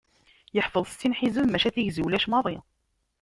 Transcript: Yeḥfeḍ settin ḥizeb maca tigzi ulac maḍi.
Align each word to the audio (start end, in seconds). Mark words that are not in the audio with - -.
Yeḥfeḍ 0.55 0.85
settin 0.87 1.17
ḥizeb 1.19 1.45
maca 1.49 1.69
tigzi 1.75 2.01
ulac 2.05 2.25
maḍi. 2.31 2.57